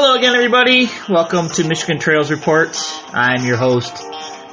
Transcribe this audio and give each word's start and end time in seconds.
Hello 0.00 0.14
again, 0.14 0.36
everybody. 0.36 0.88
Welcome 1.08 1.48
to 1.48 1.66
Michigan 1.66 1.98
Trails 1.98 2.30
Report. 2.30 2.78
I'm 3.12 3.44
your 3.44 3.56
host, 3.56 4.00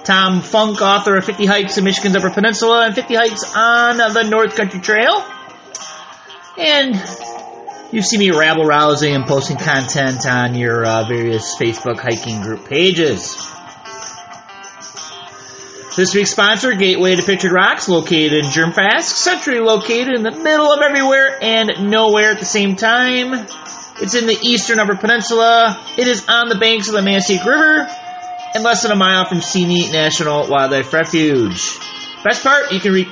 Tom 0.04 0.42
Funk, 0.42 0.82
author 0.82 1.18
of 1.18 1.24
50 1.24 1.46
Hikes 1.46 1.78
in 1.78 1.84
Michigan's 1.84 2.16
Upper 2.16 2.32
Peninsula 2.32 2.88
and 2.88 2.96
50 2.96 3.14
Hikes 3.14 3.44
on 3.56 3.98
the 3.98 4.24
North 4.24 4.56
Country 4.56 4.80
Trail. 4.80 5.24
And 6.58 6.96
you 7.92 8.02
see 8.02 8.18
me 8.18 8.32
rabble 8.32 8.64
rousing 8.64 9.14
and 9.14 9.28
posting 9.28 9.58
content 9.58 10.26
on 10.26 10.56
your 10.56 10.84
uh, 10.84 11.08
various 11.08 11.56
Facebook 11.56 12.00
hiking 12.00 12.42
group 12.42 12.68
pages. 12.68 13.36
This 15.96 16.16
week's 16.16 16.32
sponsor, 16.32 16.74
Gateway 16.74 17.18
to 17.18 17.22
Pictured 17.22 17.52
Rocks, 17.52 17.88
located 17.88 18.34
in 18.34 18.46
Germfask, 18.46 19.04
centrally 19.04 19.60
located 19.60 20.16
in 20.16 20.24
the 20.24 20.32
middle 20.32 20.72
of 20.72 20.82
everywhere 20.82 21.38
and 21.40 21.92
nowhere 21.92 22.32
at 22.32 22.40
the 22.40 22.46
same 22.46 22.76
time. 22.76 23.46
It's 24.02 24.14
in 24.14 24.28
the 24.28 24.38
eastern 24.42 24.80
Upper 24.80 24.98
Peninsula. 24.98 25.82
It 25.98 26.08
is 26.08 26.28
on 26.28 26.50
the 26.50 26.56
banks 26.56 26.90
of 26.90 26.96
the 26.96 27.00
Manistique 27.00 27.46
River 27.46 27.88
and 28.54 28.64
less 28.64 28.84
than 28.84 28.92
a 28.92 28.96
mile 28.96 29.26
from 29.26 29.40
Seney 29.40 29.92
National 29.92 30.48
Wildlife 30.48 30.92
Refuge. 30.92 31.80
Best 32.24 32.44
part, 32.44 32.72
you 32.72 32.80
can 32.80 32.92
reach 32.92 33.08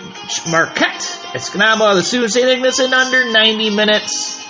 Marquette, 0.49 1.01
Escanaba, 1.33 1.95
the 1.95 2.03
Soo 2.03 2.27
St. 2.27 2.47
Ignace 2.47 2.79
in 2.79 2.93
under 2.93 3.31
90 3.31 3.69
minutes. 3.75 4.43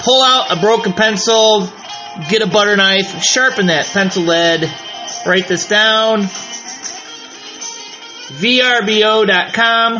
Pull 0.00 0.22
out 0.22 0.56
a 0.56 0.60
broken 0.60 0.92
pencil, 0.92 1.68
get 2.28 2.42
a 2.42 2.46
butter 2.46 2.76
knife, 2.76 3.22
sharpen 3.22 3.66
that 3.66 3.86
pencil 3.86 4.22
lead, 4.22 4.70
write 5.26 5.48
this 5.48 5.66
down. 5.66 6.28
VRBO.com 8.38 9.94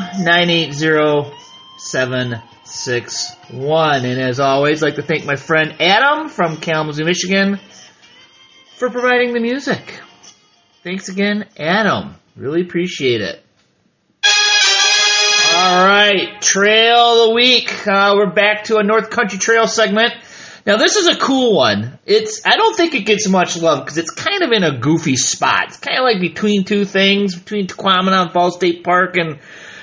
980761. 2.75 4.05
And 4.05 4.21
as 4.21 4.41
always, 4.41 4.83
I'd 4.83 4.87
like 4.87 4.97
to 4.97 5.03
thank 5.03 5.25
my 5.25 5.37
friend 5.37 5.77
Adam 5.81 6.29
from 6.29 6.57
Kalamazoo, 6.57 7.05
Michigan 7.05 7.61
for 8.77 8.91
providing 8.91 9.33
the 9.33 9.41
music. 9.41 10.01
Thanks 10.83 11.09
again, 11.09 11.47
Adam. 11.57 12.17
Really 12.37 12.63
appreciate 12.63 13.21
it. 13.21 13.41
All 15.57 15.87
right, 15.87 16.41
Trail 16.43 16.97
of 16.97 17.29
the 17.29 17.35
Week. 17.35 17.87
Uh, 17.87 18.15
we're 18.17 18.33
back 18.33 18.65
to 18.65 18.79
a 18.79 18.83
North 18.83 19.11
Country 19.11 19.39
Trail 19.39 19.69
segment. 19.69 20.13
Now 20.67 20.77
this 20.79 20.97
is 20.97 21.07
a 21.07 21.17
cool 21.17 21.55
one. 21.55 21.99
It's 22.07 22.45
I 22.45 22.57
don't 22.57 22.77
think 22.77 22.95
it 22.95 23.03
gets 23.03 23.29
much 23.29 23.57
love 23.57 23.85
because 23.85 23.99
it's 23.99 24.11
kind 24.11 24.43
of 24.43 24.51
in 24.51 24.65
a 24.65 24.79
goofy 24.79 25.17
spot. 25.17 25.69
It's 25.69 25.77
kind 25.77 25.99
of 25.99 26.05
like 26.05 26.21
between 26.21 26.65
two 26.65 26.85
things, 26.85 27.37
between 27.37 27.67
Tahquamenon 27.67 28.33
Falls 28.33 28.57
State 28.57 28.83
Park 28.83 29.17
and 29.17 29.39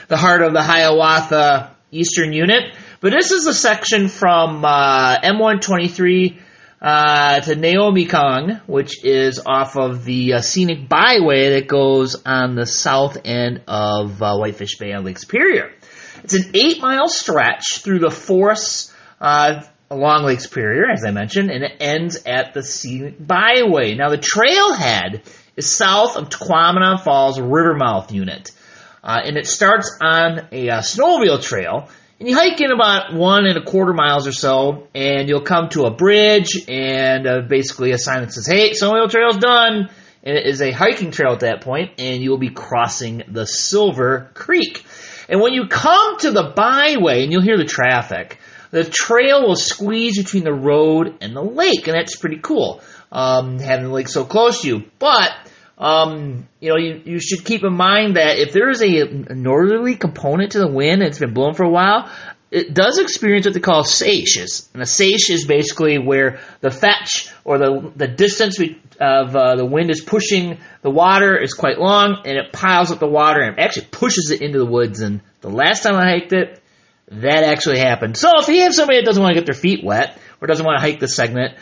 the 0.08 0.17
heart 0.17 0.42
of 0.42 0.53
the 0.53 0.62
Hiawatha 0.62 1.75
Eastern 1.92 2.34
Unit. 2.34 2.73
But 3.02 3.14
this 3.14 3.32
is 3.32 3.48
a 3.48 3.54
section 3.54 4.10
from 4.10 4.64
uh, 4.64 5.18
M123 5.22 6.38
uh, 6.80 7.40
to 7.40 8.08
Kong, 8.08 8.62
which 8.68 9.04
is 9.04 9.42
off 9.44 9.76
of 9.76 10.06
the 10.06 10.34
uh, 10.36 10.42
scenic 10.42 10.88
byway 10.88 11.56
that 11.56 11.68
goes 11.68 12.16
on 12.24 12.54
the 12.54 12.68
south 12.68 13.18
end 13.26 13.64
of 13.68 14.22
uh, 14.22 14.38
Whitefish 14.38 14.78
Bay 14.78 14.94
on 14.94 15.04
Lake 15.04 15.18
Superior. 15.18 15.72
It's 16.24 16.36
an 16.36 16.52
eight 16.54 16.80
mile 16.80 17.08
stretch 17.08 17.80
through 17.80 18.00
the 18.00 18.12
forests 18.12 18.94
uh, 19.20 19.64
along 19.90 20.26
Lake 20.26 20.40
Superior, 20.40 20.88
as 20.92 21.04
I 21.04 21.10
mentioned, 21.10 21.50
and 21.50 21.64
it 21.64 21.78
ends 21.80 22.20
at 22.28 22.54
the 22.54 22.62
scenic 22.62 23.16
byway. 23.18 23.96
Now, 23.96 24.10
the 24.10 24.20
trailhead 24.20 25.26
is 25.58 25.76
south 25.76 26.18
of 26.18 26.30
Tahquamenon 26.30 27.04
Falls 27.04 27.40
Rivermouth 27.40 28.12
Unit, 28.12 28.52
uh, 29.04 29.22
and 29.26 29.38
it 29.38 29.48
starts 29.48 29.98
on 30.00 30.50
a 30.52 30.70
uh, 30.70 30.82
snowmobile 30.82 31.42
trail. 31.42 31.90
And 32.22 32.30
you 32.30 32.36
hike 32.36 32.62
in 32.62 32.72
about 32.72 33.16
one 33.16 33.48
and 33.48 33.58
a 33.58 33.64
quarter 33.64 33.94
miles 33.94 34.28
or 34.28 34.32
so, 34.32 34.88
and 34.94 35.28
you'll 35.28 35.42
come 35.42 35.70
to 35.70 35.86
a 35.86 35.92
bridge 35.92 36.52
and 36.68 37.26
uh, 37.26 37.42
basically 37.50 37.94
a 37.94 37.98
sign 37.98 38.22
that 38.22 38.32
says, 38.32 38.46
"Hey, 38.46 38.74
snowmobile 38.74 39.09
trail's 39.09 39.38
done." 39.38 39.90
And 40.22 40.38
it 40.38 40.46
is 40.46 40.62
a 40.62 40.70
hiking 40.70 41.10
trail 41.10 41.31
at 41.31 41.40
that 41.40 41.62
point, 41.62 41.94
and 41.98 42.22
you 42.22 42.30
will 42.30 42.38
be 42.38 42.52
crossing 42.52 43.24
the 43.28 43.48
Silver 43.48 44.30
Creek. 44.36 44.86
And 45.30 45.42
when 45.42 45.54
you 45.54 45.66
come 45.68 46.20
to 46.20 46.30
the 46.30 46.54
byway, 46.56 47.24
and 47.24 47.31
you'll 47.31 47.42
hear 47.42 47.58
the 47.58 47.66
traffic, 47.66 48.38
the 48.70 48.84
trail 48.84 49.42
will 49.48 49.56
squeeze 49.56 50.20
between 50.20 50.44
the 50.44 50.54
road 50.54 51.16
and 51.22 51.36
the 51.36 51.42
lake, 51.42 51.88
and 51.88 51.98
that's 51.98 52.18
pretty 52.18 52.38
cool. 52.38 52.81
Um, 53.12 53.58
having 53.58 53.86
the 53.86 53.92
lake 53.92 54.10
so 54.10 54.26
close 54.26 54.62
to 54.62 54.68
you, 54.68 54.84
but 55.00 55.31
um, 55.81 56.47
you 56.59 56.69
know, 56.69 56.78
you, 56.78 57.02
you 57.06 57.19
should 57.19 57.44
keep 57.44 57.64
in 57.64 57.74
mind 57.74 58.16
that 58.16 58.38
if 58.38 58.53
there 58.53 58.69
is 58.69 58.84
a, 58.84 59.34
northerly 59.34 59.96
component 59.96 60.52
to 60.52 60.59
the 60.59 60.68
wind, 60.68 61.02
and 61.02 61.09
it's 61.09 61.18
been 61.18 61.34
blowing 61.34 61.56
for 61.56 61.64
a 61.64 61.69
while, 61.69 62.12
it 62.52 62.74
does 62.74 63.00
experience 63.00 63.47
what 63.47 63.56
they 63.56 63.62
call 63.62 63.84
seiches. 63.84 64.72
And 64.74 64.84
a 64.84 64.86
seiche 64.86 65.31
is 65.31 65.46
basically 65.46 65.97
where 65.97 66.40
the 66.59 66.69
fetch 66.69 67.30
or 67.44 67.58
the, 67.58 67.92
the 67.96 68.08
distance 68.08 68.59
of 69.00 69.36
uh, 69.36 69.56
the 69.56 69.66
wind 69.66 69.90
is 69.90 70.02
pushing 70.02 70.59
the 70.84 70.92
water 70.92 71.36
is 71.36 71.56
quite 71.56 71.80
long 71.80 72.22
and 72.25 72.38
it 72.38 72.53
piles 72.53 72.92
up 72.92 73.00
the 73.00 73.08
water 73.08 73.42
and 73.42 73.59
actually 73.59 73.88
pushes 73.90 74.30
it 74.30 74.44
into 74.44 74.59
the 74.59 74.66
woods. 74.66 75.00
And 75.00 75.22
the 75.40 75.50
last 75.50 75.81
time 75.81 75.96
I 75.96 76.12
hiked 76.12 76.34
it, 76.34 76.62
that 77.08 77.44
actually 77.44 77.80
happened. 77.80 78.18
So 78.18 78.30
if 78.40 78.48
you 78.50 78.62
have 78.62 78.75
somebody 78.75 79.00
that 79.00 79.06
doesn't 79.06 79.22
want 79.22 79.34
to 79.34 79.40
get 79.40 79.46
their 79.46 79.59
feet 79.59 79.84
wet 79.84 80.19
or 80.40 80.48
doesn't 80.48 80.66
want 80.66 80.78
to 80.78 80.81
hike 80.81 81.00
this 81.00 81.16
segment, 81.16 81.56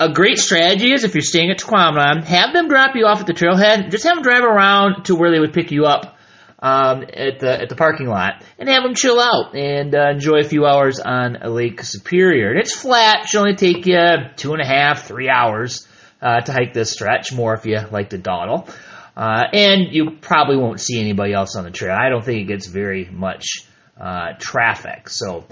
a 0.00 0.12
great 0.12 0.38
strategy 0.38 0.92
is 0.92 1.04
if 1.04 1.14
you're 1.14 1.22
staying 1.22 1.50
at 1.50 1.58
Tahquamenon, 1.58 2.24
have 2.24 2.52
them 2.52 2.68
drop 2.68 2.96
you 2.96 3.06
off 3.06 3.20
at 3.20 3.26
the 3.26 3.34
trailhead. 3.34 3.90
Just 3.90 4.04
have 4.04 4.14
them 4.14 4.22
drive 4.22 4.44
around 4.44 5.04
to 5.04 5.14
where 5.14 5.30
they 5.30 5.38
would 5.38 5.52
pick 5.52 5.70
you 5.70 5.84
up 5.84 6.18
um, 6.58 7.02
at 7.02 7.40
the 7.40 7.62
at 7.62 7.68
the 7.68 7.76
parking 7.76 8.06
lot, 8.06 8.44
and 8.58 8.68
have 8.68 8.84
them 8.84 8.94
chill 8.94 9.20
out 9.20 9.54
and 9.54 9.94
uh, 9.94 10.10
enjoy 10.10 10.38
a 10.38 10.44
few 10.44 10.64
hours 10.64 11.00
on 11.00 11.38
Lake 11.44 11.82
Superior. 11.82 12.50
And 12.50 12.58
it's 12.58 12.74
flat; 12.74 13.24
it 13.24 13.28
should 13.28 13.40
only 13.40 13.56
take 13.56 13.86
you 13.86 13.98
two 14.36 14.52
and 14.52 14.62
a 14.62 14.66
half, 14.66 15.06
three 15.06 15.28
hours 15.28 15.86
uh, 16.20 16.40
to 16.40 16.52
hike 16.52 16.72
this 16.72 16.92
stretch. 16.92 17.32
More 17.32 17.54
if 17.54 17.66
you 17.66 17.78
like 17.90 18.10
to 18.10 18.18
dawdle. 18.18 18.68
Uh, 19.14 19.44
and 19.52 19.92
you 19.92 20.12
probably 20.22 20.56
won't 20.56 20.80
see 20.80 20.98
anybody 20.98 21.34
else 21.34 21.54
on 21.54 21.64
the 21.64 21.70
trail. 21.70 21.94
I 21.94 22.08
don't 22.08 22.24
think 22.24 22.40
it 22.40 22.44
gets 22.44 22.66
very 22.66 23.10
much 23.10 23.66
uh, 24.00 24.32
traffic. 24.38 25.10
So, 25.10 25.44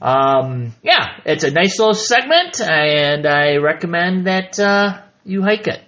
um, 0.00 0.74
yeah, 0.82 1.20
it's 1.24 1.44
a 1.44 1.50
nice 1.50 1.78
little 1.78 1.94
segment, 1.94 2.60
and 2.60 3.26
I 3.26 3.56
recommend 3.56 4.26
that 4.26 4.58
uh, 4.58 5.00
you 5.24 5.42
hike 5.42 5.66
it. 5.68 5.82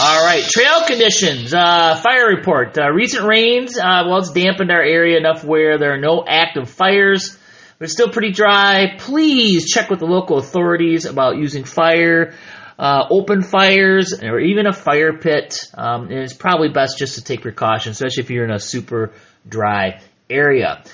All 0.00 0.24
right, 0.24 0.44
trail 0.44 0.84
conditions. 0.86 1.52
Uh, 1.52 1.96
fire 1.96 2.28
report. 2.28 2.78
Uh, 2.78 2.88
recent 2.90 3.24
rains, 3.24 3.76
uh, 3.76 4.04
well, 4.06 4.18
it's 4.18 4.30
dampened 4.30 4.70
our 4.70 4.82
area 4.82 5.16
enough 5.16 5.42
where 5.42 5.76
there 5.76 5.92
are 5.92 5.98
no 5.98 6.24
active 6.24 6.70
fires, 6.70 7.36
but 7.78 7.86
it's 7.86 7.94
still 7.94 8.08
pretty 8.08 8.30
dry. 8.30 8.94
Please 8.98 9.68
check 9.68 9.90
with 9.90 9.98
the 9.98 10.06
local 10.06 10.38
authorities 10.38 11.04
about 11.04 11.36
using 11.36 11.64
fire, 11.64 12.34
uh, 12.78 13.06
open 13.10 13.42
fires, 13.42 14.14
or 14.22 14.38
even 14.38 14.68
a 14.68 14.72
fire 14.72 15.18
pit. 15.18 15.58
Um, 15.74 16.12
it's 16.12 16.32
probably 16.32 16.68
best 16.68 16.96
just 16.98 17.16
to 17.16 17.24
take 17.24 17.42
precautions, 17.42 17.96
especially 17.96 18.22
if 18.22 18.30
you're 18.30 18.44
in 18.44 18.52
a 18.52 18.60
super 18.60 19.12
dry 19.48 20.00
area. 20.30 20.84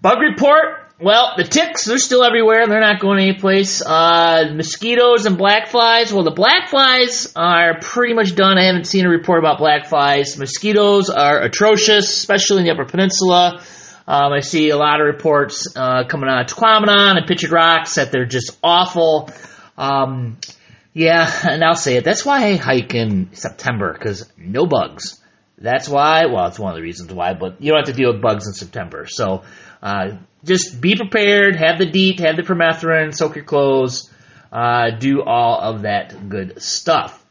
Bug 0.00 0.20
report. 0.20 0.82
Well, 0.98 1.34
the 1.36 1.44
ticks, 1.44 1.84
they're 1.84 1.98
still 1.98 2.24
everywhere. 2.24 2.66
They're 2.66 2.80
not 2.80 3.00
going 3.00 3.18
anyplace. 3.18 3.82
Uh, 3.82 4.52
mosquitoes 4.54 5.26
and 5.26 5.36
black 5.36 5.68
flies. 5.68 6.10
Well, 6.10 6.24
the 6.24 6.30
black 6.30 6.70
flies 6.70 7.32
are 7.36 7.78
pretty 7.80 8.14
much 8.14 8.34
done. 8.34 8.56
I 8.56 8.64
haven't 8.64 8.86
seen 8.86 9.04
a 9.04 9.10
report 9.10 9.40
about 9.40 9.58
black 9.58 9.86
flies. 9.86 10.38
Mosquitoes 10.38 11.10
are 11.10 11.42
atrocious, 11.42 12.10
especially 12.16 12.60
in 12.60 12.64
the 12.64 12.70
Upper 12.70 12.86
Peninsula. 12.86 13.62
Um, 14.08 14.32
I 14.32 14.40
see 14.40 14.70
a 14.70 14.76
lot 14.76 15.00
of 15.00 15.06
reports 15.06 15.66
uh, 15.76 16.04
coming 16.04 16.30
out 16.30 16.50
of 16.50 16.56
Tahquamenon 16.56 17.18
and 17.18 17.26
Pictured 17.26 17.50
Rocks 17.50 17.96
that 17.96 18.10
they're 18.10 18.24
just 18.24 18.56
awful. 18.62 19.30
Um, 19.76 20.38
yeah, 20.94 21.30
and 21.50 21.62
I'll 21.62 21.74
say 21.74 21.96
it. 21.96 22.04
That's 22.04 22.24
why 22.24 22.46
I 22.46 22.56
hike 22.56 22.94
in 22.94 23.34
September, 23.34 23.92
because 23.92 24.30
no 24.38 24.64
bugs. 24.64 25.20
That's 25.58 25.88
why, 25.88 26.26
well, 26.26 26.46
it's 26.46 26.58
one 26.58 26.72
of 26.72 26.76
the 26.76 26.82
reasons 26.82 27.12
why, 27.12 27.32
but 27.34 27.62
you 27.62 27.72
don't 27.72 27.78
have 27.78 27.94
to 27.94 28.00
deal 28.00 28.12
with 28.12 28.22
bugs 28.22 28.46
in 28.46 28.52
September. 28.52 29.06
So, 29.08 29.42
uh, 29.82 30.16
just 30.44 30.80
be 30.80 30.96
prepared, 30.96 31.56
have 31.56 31.78
the 31.78 31.86
DEET, 31.86 32.20
have 32.20 32.36
the 32.36 32.42
permethrin, 32.42 33.14
soak 33.14 33.36
your 33.36 33.44
clothes, 33.44 34.10
uh, 34.52 34.90
do 34.90 35.22
all 35.22 35.60
of 35.60 35.82
that 35.82 36.28
good 36.28 36.62
stuff. 36.62 37.22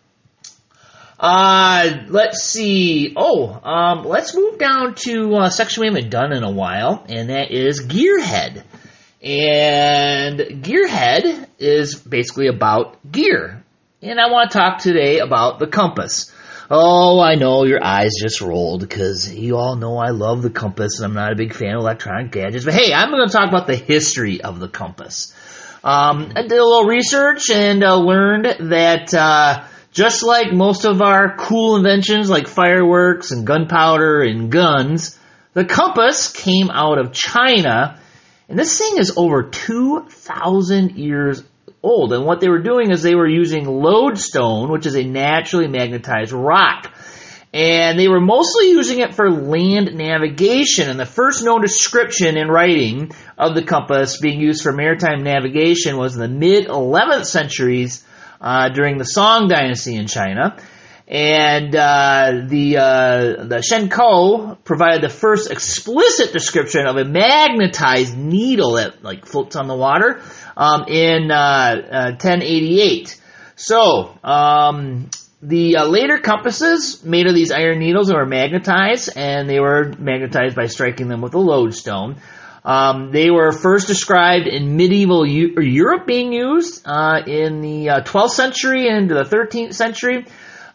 Uh, 1.17 2.03
let's 2.07 2.43
see. 2.43 3.13
Oh, 3.15 3.59
um, 3.63 4.05
let's 4.05 4.35
move 4.35 4.57
down 4.59 4.95
to 4.95 5.37
a 5.37 5.49
section 5.49 5.81
we 5.81 5.87
haven't 5.87 6.09
done 6.09 6.33
in 6.33 6.43
a 6.43 6.51
while, 6.51 7.05
and 7.07 7.29
that 7.29 7.51
is 7.51 7.85
Gearhead. 7.85 8.63
And 9.23 10.39
Gearhead 10.63 11.47
is 11.57 11.95
basically 11.95 12.47
about 12.47 13.11
gear. 13.11 13.63
And 14.01 14.19
I 14.19 14.29
want 14.29 14.51
to 14.51 14.57
talk 14.57 14.79
today 14.79 15.19
about 15.19 15.57
the 15.57 15.67
compass. 15.67 16.31
Oh, 16.69 17.19
I 17.19 17.35
know 17.35 17.63
your 17.63 17.83
eyes 17.83 18.13
just 18.19 18.41
rolled 18.41 18.81
because 18.81 19.31
you 19.31 19.55
all 19.55 19.75
know 19.75 19.97
I 19.97 20.09
love 20.09 20.41
the 20.41 20.49
compass 20.49 20.99
and 20.99 21.05
I'm 21.05 21.13
not 21.13 21.31
a 21.31 21.35
big 21.35 21.53
fan 21.53 21.75
of 21.75 21.81
electronic 21.81 22.31
gadgets. 22.31 22.65
But 22.65 22.73
hey, 22.73 22.91
I'm 22.91 23.11
going 23.11 23.27
to 23.27 23.31
talk 23.31 23.49
about 23.49 23.67
the 23.67 23.75
history 23.75 24.41
of 24.41 24.59
the 24.59 24.67
compass. 24.67 25.31
Um, 25.83 26.31
I 26.35 26.41
did 26.41 26.53
a 26.53 26.65
little 26.65 26.85
research 26.85 27.51
and 27.51 27.83
uh, 27.83 27.97
learned 27.97 28.71
that 28.71 29.13
uh, 29.13 29.65
just 29.91 30.23
like 30.23 30.51
most 30.51 30.85
of 30.85 31.03
our 31.03 31.37
cool 31.37 31.75
inventions 31.75 32.31
like 32.31 32.47
fireworks 32.47 33.29
and 33.29 33.45
gunpowder 33.45 34.21
and 34.21 34.51
guns, 34.51 35.19
the 35.53 35.65
compass 35.65 36.31
came 36.31 36.71
out 36.71 36.97
of 36.97 37.13
China. 37.13 37.99
And 38.49 38.57
this 38.57 38.75
thing 38.79 38.97
is 38.97 39.13
over 39.17 39.43
2,000 39.43 40.97
years 40.97 41.43
old. 41.85 42.11
And 42.13 42.25
what 42.25 42.41
they 42.41 42.49
were 42.49 42.61
doing 42.61 42.91
is 42.91 43.01
they 43.01 43.15
were 43.15 43.27
using 43.27 43.65
lodestone, 43.65 44.71
which 44.71 44.85
is 44.85 44.95
a 44.95 45.03
naturally 45.03 45.67
magnetized 45.67 46.31
rock. 46.31 46.91
And 47.53 47.97
they 47.97 48.09
were 48.09 48.19
mostly 48.19 48.69
using 48.69 48.99
it 48.99 49.13
for 49.13 49.31
land 49.31 49.95
navigation. 49.95 50.89
And 50.89 50.99
the 50.99 51.05
first 51.05 51.43
known 51.43 51.61
description 51.61 52.37
in 52.37 52.49
writing 52.49 53.13
of 53.37 53.55
the 53.55 53.63
compass 53.63 54.17
being 54.17 54.41
used 54.41 54.63
for 54.63 54.73
maritime 54.73 55.23
navigation 55.23 55.97
was 55.97 56.15
in 56.15 56.21
the 56.21 56.27
mid 56.27 56.67
11th 56.67 57.25
centuries 57.25 58.03
uh, 58.41 58.69
during 58.69 58.97
the 58.97 59.05
Song 59.05 59.47
Dynasty 59.47 59.95
in 59.95 60.07
China. 60.07 60.57
And 61.07 61.75
uh, 61.75 62.45
the 62.47 62.77
uh, 62.77 63.43
the 63.45 63.61
Shen 63.61 63.89
Kuo 63.89 64.57
provided 64.63 65.03
the 65.03 65.09
first 65.09 65.51
explicit 65.51 66.33
description 66.33 66.87
of 66.87 66.97
a 66.97 67.05
magnetized 67.05 68.17
needle 68.17 68.73
that 68.73 69.03
like 69.03 69.27
floats 69.27 69.55
on 69.55 69.67
the 69.67 69.75
water 69.75 70.19
um, 70.57 70.85
in 70.87 71.27
1088. 71.27 71.31
Uh, 71.31 73.11
uh, 73.11 73.21
so 73.55 74.17
um, 74.23 75.11
the 75.43 75.77
uh, 75.77 75.85
later 75.85 76.17
compasses 76.17 77.03
made 77.03 77.27
of 77.27 77.35
these 77.35 77.51
iron 77.51 77.77
needles 77.77 78.11
were 78.11 78.25
magnetized, 78.25 79.15
and 79.15 79.47
they 79.47 79.59
were 79.59 79.93
magnetized 79.99 80.55
by 80.55 80.65
striking 80.65 81.07
them 81.07 81.21
with 81.21 81.35
a 81.35 81.39
lodestone. 81.39 82.17
Um, 82.63 83.11
they 83.11 83.29
were 83.29 83.51
first 83.51 83.85
described 83.87 84.47
in 84.47 84.75
medieval 84.75 85.23
U- 85.23 85.61
Europe 85.61 86.07
being 86.07 86.33
used 86.33 86.81
uh, 86.83 87.21
in 87.27 87.61
the 87.61 87.89
uh, 87.89 88.01
12th 88.01 88.31
century 88.31 88.87
and 88.87 89.03
into 89.03 89.13
the 89.13 89.23
13th 89.23 89.75
century. 89.75 90.25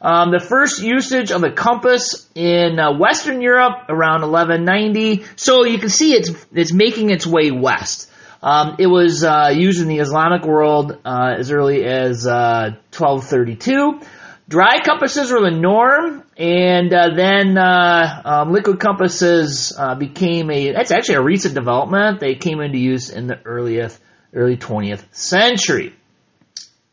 Um, 0.02 0.30
the 0.30 0.40
first 0.40 0.82
usage 0.82 1.30
of 1.30 1.44
a 1.44 1.50
compass 1.50 2.26
in 2.34 2.78
uh, 2.78 2.96
Western 2.96 3.42
Europe 3.42 3.84
around 3.90 4.22
1190. 4.22 5.26
So 5.36 5.64
you 5.66 5.78
can 5.78 5.90
see 5.90 6.14
it's 6.14 6.30
it's 6.52 6.72
making 6.72 7.10
its 7.10 7.26
way 7.26 7.50
west. 7.50 8.10
Um, 8.42 8.76
it 8.78 8.86
was 8.86 9.22
uh, 9.22 9.52
used 9.54 9.82
in 9.82 9.88
the 9.88 9.98
Islamic 9.98 10.46
world 10.46 10.98
uh, 11.04 11.34
as 11.38 11.52
early 11.52 11.84
as 11.84 12.24
1232. 12.24 13.72
Uh, 13.72 14.06
Dry 14.48 14.80
compasses 14.82 15.30
were 15.30 15.42
the 15.42 15.56
norm, 15.56 16.24
and 16.36 16.92
uh, 16.92 17.14
then 17.14 17.56
uh, 17.56 18.22
um, 18.24 18.52
liquid 18.52 18.80
compasses 18.80 19.72
became 19.98 20.50
a. 20.50 20.72
That's 20.72 20.90
actually 20.90 21.16
a 21.16 21.22
recent 21.22 21.54
development. 21.54 22.18
They 22.18 22.34
came 22.34 22.60
into 22.60 22.78
use 22.78 23.10
in 23.10 23.28
the 23.28 23.38
earliest 23.44 24.00
early 24.34 24.56
20th 24.56 25.04
century. 25.14 25.94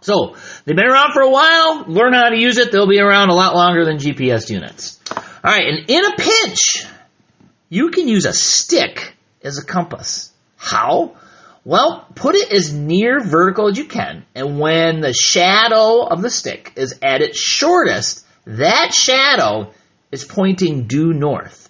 So 0.08 0.38
they've 0.64 0.76
been 0.76 0.88
around 0.88 1.12
for 1.12 1.22
a 1.22 1.30
while. 1.30 1.84
Learn 1.86 2.14
how 2.14 2.30
to 2.30 2.38
use 2.38 2.58
it. 2.58 2.72
They'll 2.72 2.88
be 2.88 3.02
around 3.02 3.28
a 3.28 3.36
lot 3.36 3.54
longer 3.54 3.84
than 3.84 3.98
GPS 3.98 4.50
units. 4.50 5.02
All 5.12 5.22
right, 5.44 5.68
and 5.68 5.90
in 5.90 6.06
a 6.06 6.16
pinch, 6.16 6.86
you 7.68 7.92
can 7.92 8.08
use 8.08 8.26
a 8.26 8.32
stick 8.32 9.18
as 9.44 9.58
a 9.58 9.66
compass. 9.66 10.32
How? 10.56 11.18
Well, 11.66 12.08
put 12.16 12.36
it 12.36 12.54
as 12.54 12.72
near 12.72 13.20
vertical 13.20 13.68
as 13.68 13.78
you 13.78 13.84
can, 13.84 14.26
and 14.34 14.58
when 14.58 15.02
the 15.02 15.12
shadow 15.12 16.06
of 16.06 16.22
the 16.22 16.30
stick 16.30 16.72
is 16.78 16.98
at 17.04 17.22
its 17.22 17.38
shortest, 17.38 18.26
that 18.46 18.94
shadow 18.94 19.74
is 20.10 20.24
pointing 20.24 20.88
due 20.88 21.12
north. 21.12 21.70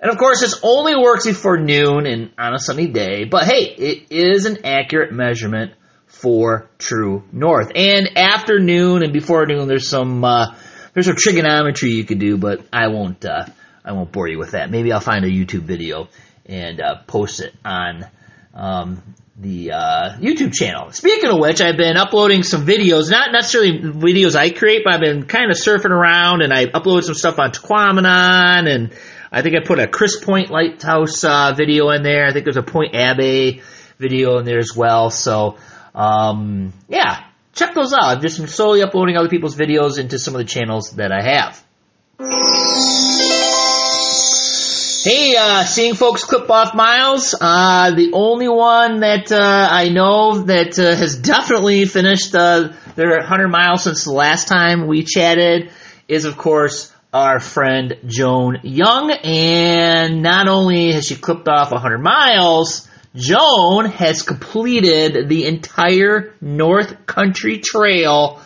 And 0.00 0.10
of 0.10 0.16
course, 0.16 0.40
this 0.40 0.58
only 0.62 0.96
works 0.96 1.26
before 1.26 1.58
noon 1.58 2.06
and 2.06 2.30
on 2.38 2.54
a 2.54 2.58
sunny 2.58 2.86
day, 2.86 3.24
but 3.24 3.44
hey, 3.44 3.64
it 3.64 4.06
is 4.08 4.46
an 4.46 4.64
accurate 4.64 5.12
measurement 5.12 5.72
for 6.14 6.68
true 6.78 7.24
north. 7.32 7.72
And 7.74 8.16
after 8.16 8.58
noon 8.58 9.02
and 9.02 9.12
before 9.12 9.46
noon, 9.46 9.68
there's 9.68 9.88
some 9.88 10.24
uh, 10.24 10.54
there's 10.92 11.06
some 11.06 11.16
trigonometry 11.16 11.90
you 11.90 12.04
could 12.04 12.18
do, 12.18 12.38
but 12.38 12.64
I 12.72 12.88
won't 12.88 13.24
uh, 13.24 13.46
I 13.84 13.92
won't 13.92 14.12
bore 14.12 14.28
you 14.28 14.38
with 14.38 14.52
that. 14.52 14.70
Maybe 14.70 14.92
I'll 14.92 15.00
find 15.00 15.24
a 15.24 15.30
YouTube 15.30 15.62
video 15.62 16.08
and 16.46 16.80
uh, 16.80 17.02
post 17.06 17.40
it 17.40 17.54
on 17.64 18.06
um, 18.54 19.02
the 19.36 19.72
uh, 19.72 20.16
YouTube 20.18 20.54
channel. 20.54 20.92
Speaking 20.92 21.30
of 21.30 21.38
which, 21.40 21.60
I've 21.60 21.76
been 21.76 21.96
uploading 21.96 22.44
some 22.44 22.64
videos, 22.64 23.10
not 23.10 23.32
necessarily 23.32 23.80
videos 23.80 24.36
I 24.36 24.50
create, 24.50 24.82
but 24.84 24.94
I've 24.94 25.00
been 25.00 25.26
kind 25.26 25.50
of 25.50 25.56
surfing 25.56 25.90
around 25.90 26.42
and 26.42 26.52
I 26.52 26.66
uploaded 26.66 27.04
some 27.04 27.14
stuff 27.14 27.38
on 27.38 27.50
Tahquamenon 27.50 28.72
and 28.72 28.96
I 29.32 29.42
think 29.42 29.56
I 29.56 29.66
put 29.66 29.80
a 29.80 29.88
Crisp 29.88 30.24
Point 30.24 30.50
Lighthouse 30.50 31.24
uh, 31.24 31.52
video 31.56 31.90
in 31.90 32.04
there. 32.04 32.26
I 32.26 32.32
think 32.32 32.44
there's 32.44 32.56
a 32.56 32.62
Point 32.62 32.92
Abbaye 32.92 33.62
video 33.98 34.38
in 34.38 34.44
there 34.44 34.58
as 34.58 34.76
well. 34.76 35.10
So 35.10 35.58
um, 35.94 36.72
yeah, 36.88 37.24
check 37.52 37.74
those 37.74 37.92
out. 37.92 38.04
I've 38.04 38.22
just 38.22 38.38
been 38.38 38.48
slowly 38.48 38.82
uploading 38.82 39.16
other 39.16 39.28
people's 39.28 39.56
videos 39.56 39.98
into 39.98 40.18
some 40.18 40.34
of 40.34 40.38
the 40.38 40.44
channels 40.44 40.92
that 40.92 41.12
I 41.12 41.22
have. 41.22 41.64
Hey, 45.04 45.36
uh, 45.36 45.64
seeing 45.64 45.94
folks 45.94 46.24
clip 46.24 46.48
off 46.48 46.74
miles. 46.74 47.34
Uh, 47.38 47.90
the 47.94 48.12
only 48.14 48.48
one 48.48 49.00
that 49.00 49.30
uh, 49.30 49.68
I 49.70 49.90
know 49.90 50.44
that 50.44 50.78
uh, 50.78 50.96
has 50.96 51.16
definitely 51.18 51.84
finished 51.84 52.34
uh, 52.34 52.72
their 52.96 53.18
100 53.18 53.48
miles 53.48 53.84
since 53.84 54.04
the 54.04 54.12
last 54.12 54.48
time 54.48 54.86
we 54.86 55.04
chatted 55.04 55.70
is, 56.08 56.24
of 56.24 56.38
course, 56.38 56.90
our 57.12 57.38
friend 57.38 57.98
Joan 58.06 58.60
Young. 58.62 59.10
And 59.10 60.22
not 60.22 60.48
only 60.48 60.92
has 60.92 61.06
she 61.06 61.16
clipped 61.16 61.48
off 61.48 61.70
100 61.70 61.98
miles, 61.98 62.88
Joan 63.14 63.84
has 63.86 64.22
completed 64.22 65.28
the 65.28 65.46
entire 65.46 66.34
North 66.40 67.06
Country 67.06 67.58
Trail 67.58 68.40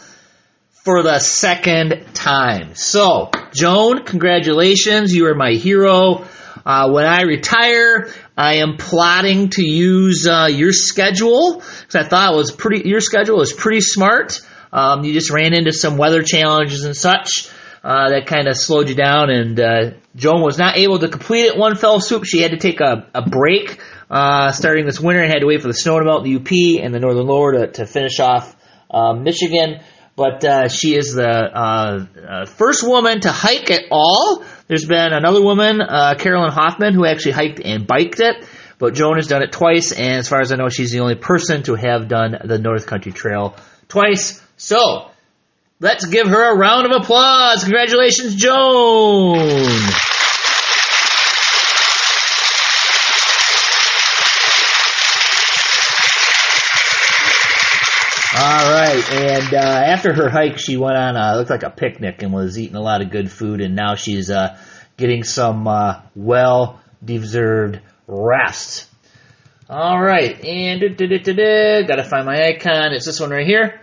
for 0.85 1.03
the 1.03 1.19
second 1.21 2.05
time. 2.13 2.75
So, 2.75 3.31
Joan, 3.55 4.05
congratulations. 4.05 5.15
You 5.15 5.27
are 5.29 5.35
my 5.35 5.53
hero. 5.53 6.27
Uh, 6.67 6.91
when 6.91 7.07
I 7.07 7.23
retire, 7.23 8.11
I 8.37 8.57
am 8.57 8.77
plotting 8.77 9.49
to 9.51 9.67
use 9.67 10.27
uh, 10.29 10.49
your 10.51 10.73
schedule 10.73 11.55
because 11.55 11.95
I 11.95 12.05
thought 12.05 12.35
it 12.35 12.37
was 12.37 12.53
pretty. 12.53 12.87
Your 12.87 13.01
schedule 13.01 13.41
is 13.41 13.55
pretty 13.55 13.81
smart. 13.81 14.39
Um, 14.71 15.03
you 15.03 15.15
just 15.15 15.31
ran 15.31 15.55
into 15.55 15.73
some 15.73 15.97
weather 15.97 16.23
challenges 16.23 16.85
and 16.85 16.95
such 16.95 17.49
uh, 17.83 18.11
that 18.11 18.27
kind 18.27 18.49
of 18.49 18.57
slowed 18.57 18.91
you 18.91 18.95
down, 18.95 19.31
and 19.31 19.59
uh, 19.59 19.91
Joan 20.15 20.43
was 20.43 20.59
not 20.59 20.77
able 20.77 20.99
to 20.99 21.09
complete 21.09 21.47
it 21.47 21.57
one 21.57 21.75
fell 21.75 22.01
swoop. 22.01 22.25
She 22.27 22.43
had 22.43 22.51
to 22.51 22.59
take 22.59 22.81
a, 22.81 23.09
a 23.15 23.23
break 23.27 23.81
uh, 24.11 24.53
starting 24.53 24.87
this 24.87 25.01
winter 25.01 25.23
and 25.23 25.31
had 25.31 25.41
to 25.41 25.47
wait 25.47 25.61
for 25.63 25.69
the 25.69 25.75
snow 25.75 25.99
to 25.99 26.05
melt 26.05 26.27
in 26.27 26.33
the 26.33 26.41
UP 26.41 26.83
and 26.85 26.95
the 26.95 27.01
northern 27.01 27.27
lower 27.27 27.53
to, 27.53 27.67
to 27.73 27.87
finish 27.87 28.21
off 28.21 28.57
um, 28.91 29.23
Michigan. 29.23 29.81
But 30.17 30.45
uh, 30.45 30.69
she 30.69 30.97
is 30.97 31.15
the 31.15 31.29
uh, 31.29 32.07
uh, 32.29 32.47
first 32.47 32.83
woman 32.83 33.21
to 33.21 33.31
hike 33.31 33.71
at 33.71 33.85
all. 33.93 34.43
There's 34.67 34.85
been 34.85 35.13
another 35.13 35.41
woman, 35.41 35.81
uh, 35.81 36.17
Carolyn 36.19 36.51
Hoffman, 36.51 36.93
who 36.95 37.07
actually 37.07 37.33
hiked 37.33 37.61
and 37.61 37.87
biked 37.87 38.19
it. 38.19 38.45
But 38.79 38.95
Joan 38.95 39.17
has 39.17 39.27
done 39.27 39.43
it 39.43 39.53
twice, 39.53 39.93
and 39.93 40.19
as 40.19 40.29
far 40.29 40.41
as 40.41 40.53
I 40.53 40.57
know, 40.57 40.69
she's 40.69 40.93
the 40.93 41.01
only 41.01 41.17
person 41.17 41.63
to 41.65 41.75
have 41.75 42.09
done 42.09 42.37
the 42.45 42.59
North 42.59 42.87
Country 42.87 43.13
Trail 43.13 43.57
twice. 43.89 44.41
So, 44.57 45.11
let's 45.81 46.07
give 46.07 46.29
her 46.29 46.55
a 46.55 46.57
round 46.57 46.87
of 46.87 47.03
applause. 47.03 47.65
Congratulations, 47.65 48.37
Joan! 48.37 49.81
All 58.41 58.73
right, 58.73 58.98
and 59.11 59.55
uh, 59.55 59.57
after 59.57 60.13
her 60.13 60.29
hike, 60.29 60.59
she 60.59 60.77
went 60.77 60.97
on 60.97 61.17
looked 61.37 61.51
like 61.51 61.63
a 61.63 61.71
picnic 61.71 62.23
and 62.23 62.33
was 62.33 62.59
eating 62.59 62.77
a 62.77 62.81
lot 62.81 63.01
of 63.01 63.11
good 63.11 63.31
food, 63.31 63.61
and 63.61 63.75
now 63.75 63.95
she's 63.95 64.31
uh, 64.31 64.59
getting 64.97 65.25
some 65.25 65.67
uh, 65.67 66.03
well 66.15 66.81
deserved 67.03 67.81
rest. 68.07 68.87
All 69.71 70.01
right, 70.01 70.43
and 70.45 70.83
gotta 71.87 72.05
find 72.05 72.27
my 72.27 72.47
icon. 72.47 72.93
It's 72.93 73.07
this 73.07 73.21
one 73.21 73.31
right 73.31 73.47
here. 73.47 73.81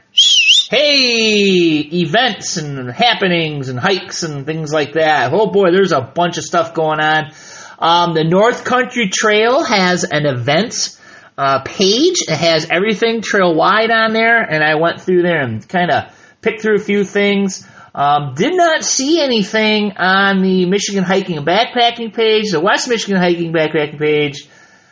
Hey, 0.70 1.77
events 1.94 2.58
and 2.58 2.89
happenings 2.89 3.70
and 3.70 3.79
hikes 3.79 4.24
and 4.24 4.46
things 4.46 4.74
like 4.74 4.94
that. 4.94 5.32
Oh 5.34 5.48
boy, 5.48 5.72
there's 5.72 5.91
a 5.91 6.01
bunch 6.01 6.38
of 6.38 6.44
stuff 6.44 6.74
going 6.74 7.00
on. 7.00 7.32
Um, 7.77 8.13
the 8.13 8.24
North 8.24 8.63
Country 8.63 9.10
Trail 9.10 9.63
has 9.63 10.03
an 10.03 10.25
events 10.25 11.00
uh, 11.37 11.61
page. 11.63 12.21
It 12.21 12.37
has 12.37 12.67
everything 12.69 13.21
trail 13.21 13.53
wide 13.53 13.91
on 13.91 14.13
there, 14.13 14.41
and 14.41 14.63
I 14.63 14.75
went 14.75 15.01
through 15.01 15.21
there 15.21 15.41
and 15.41 15.67
kind 15.67 15.91
of 15.91 16.13
picked 16.41 16.61
through 16.61 16.75
a 16.75 16.83
few 16.83 17.03
things. 17.03 17.67
Um, 17.93 18.33
did 18.35 18.55
not 18.55 18.83
see 18.83 19.21
anything 19.21 19.93
on 19.97 20.41
the 20.41 20.65
Michigan 20.65 21.03
Hiking 21.03 21.37
and 21.37 21.47
Backpacking 21.47 22.13
page, 22.13 22.51
the 22.51 22.59
West 22.59 22.89
Michigan 22.89 23.15
Hiking 23.15 23.53
Backpacking 23.53 23.99
page, 23.99 24.47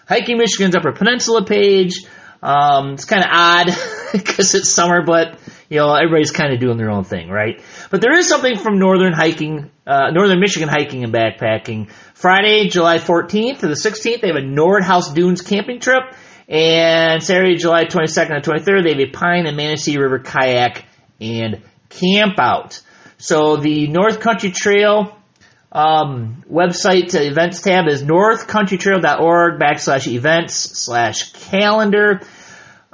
Hiking 0.07 0.37
Michigan's 0.37 0.75
Upper 0.75 0.93
Peninsula 0.93 1.45
page. 1.45 2.05
Um, 2.41 2.93
it's 2.93 3.05
kind 3.05 3.23
of 3.23 3.29
odd 3.31 3.67
because 4.13 4.55
it's 4.55 4.69
summer, 4.69 5.01
but 5.05 5.37
you 5.69 5.79
know 5.79 5.93
everybody's 5.93 6.31
kind 6.31 6.53
of 6.53 6.59
doing 6.59 6.77
their 6.77 6.91
own 6.91 7.03
thing, 7.03 7.29
right? 7.29 7.61
But 7.89 8.01
there 8.01 8.17
is 8.17 8.27
something 8.27 8.57
from 8.57 8.79
Northern 8.79 9.13
Hiking, 9.13 9.69
uh, 9.85 10.11
Northern 10.11 10.39
Michigan 10.39 10.69
Hiking 10.69 11.03
and 11.03 11.13
Backpacking. 11.13 11.89
Friday, 12.13 12.67
July 12.67 12.99
14th 12.99 13.59
to 13.59 13.67
the 13.67 13.75
16th, 13.75 14.21
they 14.21 14.27
have 14.27 14.37
a 14.37 14.41
Nordhouse 14.41 15.13
Dunes 15.13 15.41
camping 15.41 15.79
trip. 15.79 16.03
And 16.47 17.23
Saturday, 17.23 17.55
July 17.55 17.85
22nd 17.85 18.35
and 18.35 18.43
23rd, 18.43 18.83
they 18.83 18.89
have 18.89 18.99
a 18.99 19.11
Pine 19.11 19.45
and 19.45 19.55
Manistee 19.55 19.97
River 19.97 20.19
kayak 20.19 20.85
and 21.21 21.61
camp 21.89 22.37
out. 22.39 22.81
So 23.17 23.57
the 23.57 23.87
North 23.87 24.19
Country 24.19 24.51
Trail 24.51 25.17
um, 25.71 26.43
website 26.49 27.15
events 27.15 27.61
tab 27.61 27.87
is 27.87 28.03
northcountrytrail.org 28.03 29.59
backslash 29.59 30.07
events 30.07 30.53
slash 30.55 31.31
calendar. 31.31 32.21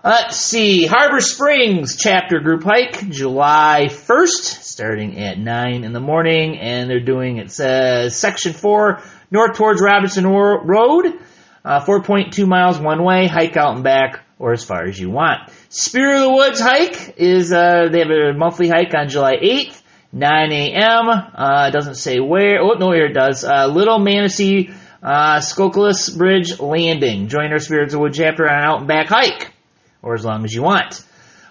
Let's 0.01 0.37
see. 0.37 0.85
Harbor 0.85 1.19
Springs 1.19 1.97
chapter 1.97 2.39
group 2.39 2.63
hike, 2.63 3.09
July 3.09 3.87
1st, 3.89 4.61
starting 4.63 5.19
at 5.19 5.37
9 5.37 5.83
in 5.83 5.91
the 5.91 5.99
morning. 5.99 6.57
And 6.57 6.89
they're 6.89 7.03
doing, 7.03 7.37
it 7.37 7.51
says, 7.51 8.15
section 8.15 8.53
4, 8.53 9.01
north 9.29 9.57
towards 9.57 9.81
Robinson 9.81 10.25
Road, 10.25 11.19
uh, 11.63 11.83
4.2 11.85 12.47
miles 12.47 12.79
one 12.79 13.03
way, 13.03 13.27
hike 13.27 13.57
out 13.57 13.75
and 13.75 13.83
back, 13.83 14.21
or 14.37 14.53
as 14.53 14.63
far 14.63 14.85
as 14.85 14.99
you 14.99 15.09
want. 15.09 15.49
Spirit 15.69 16.17
of 16.17 16.23
the 16.23 16.33
Woods 16.33 16.59
hike 16.59 17.15
is, 17.17 17.51
uh, 17.51 17.89
they 17.91 17.99
have 17.99 18.09
a 18.09 18.33
monthly 18.33 18.69
hike 18.69 18.93
on 18.95 19.09
July 19.09 19.35
8th, 19.35 19.81
9 20.11 20.51
a.m. 20.51 21.09
Uh, 21.09 21.67
it 21.67 21.71
doesn't 21.71 21.95
say 21.95 22.19
where. 22.19 22.61
Oh, 22.61 22.73
no, 22.73 22.91
here 22.91 23.05
it 23.05 23.13
does. 23.13 23.43
Uh, 23.43 23.67
Little 23.67 23.99
Manistee, 23.99 24.71
uh, 25.03 25.39
Skokolis 25.39 26.17
Bridge 26.17 26.59
Landing. 26.59 27.27
Join 27.27 27.51
our 27.51 27.59
Spirits 27.59 27.93
of 27.93 27.99
the 27.99 28.03
Woods 28.03 28.17
chapter 28.17 28.49
on 28.49 28.63
out 28.63 28.79
and 28.79 28.87
back 28.87 29.07
hike 29.07 29.53
or 30.01 30.13
as 30.13 30.25
long 30.25 30.43
as 30.45 30.53
you 30.53 30.63
want. 30.63 31.03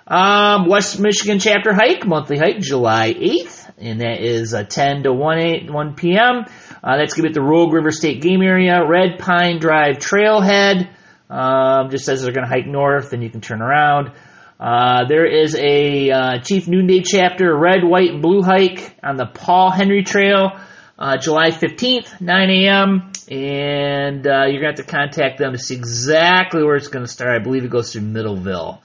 Um, 0.06 0.66
West 0.66 0.98
Michigan 0.98 1.38
chapter 1.38 1.74
hike, 1.74 2.06
monthly 2.06 2.38
hike, 2.38 2.60
July 2.60 3.12
8th, 3.12 3.70
and 3.76 4.00
that 4.00 4.20
is 4.22 4.54
uh, 4.54 4.64
10 4.64 5.02
to 5.02 5.12
1, 5.12 5.38
8, 5.38 5.70
1 5.70 5.94
p.m. 5.94 6.44
Uh, 6.82 6.96
that's 6.96 7.14
going 7.14 7.22
to 7.24 7.28
be 7.28 7.28
at 7.28 7.34
the 7.34 7.42
Rogue 7.42 7.72
River 7.72 7.90
State 7.90 8.22
Game 8.22 8.42
Area, 8.42 8.86
Red 8.86 9.18
Pine 9.18 9.58
Drive 9.58 9.98
Trailhead. 9.98 10.88
Um, 11.30 11.90
just 11.90 12.04
says 12.04 12.22
they're 12.22 12.32
going 12.32 12.46
to 12.46 12.52
hike 12.52 12.66
north, 12.66 13.12
and 13.12 13.22
you 13.22 13.30
can 13.30 13.40
turn 13.40 13.60
around. 13.60 14.12
Uh, 14.58 15.06
there 15.06 15.26
is 15.26 15.54
a 15.54 16.10
uh, 16.10 16.38
Chief 16.40 16.66
Noonday 16.66 17.02
chapter, 17.04 17.56
red, 17.56 17.84
white, 17.84 18.10
and 18.10 18.22
blue 18.22 18.42
hike 18.42 18.96
on 19.02 19.16
the 19.16 19.26
Paul 19.26 19.70
Henry 19.70 20.02
Trail, 20.02 20.58
uh, 20.98 21.16
July 21.18 21.50
15th, 21.50 22.20
9 22.20 22.50
a.m 22.50 23.12
and 23.30 24.26
uh, 24.26 24.46
you're 24.46 24.60
going 24.62 24.74
to 24.74 24.82
have 24.82 24.86
to 24.86 24.90
contact 24.90 25.38
them 25.38 25.52
to 25.52 25.58
see 25.58 25.74
exactly 25.74 26.62
where 26.62 26.76
it's 26.76 26.88
going 26.88 27.04
to 27.04 27.10
start. 27.10 27.38
I 27.38 27.42
believe 27.42 27.64
it 27.64 27.70
goes 27.70 27.92
through 27.92 28.02
Middleville. 28.02 28.80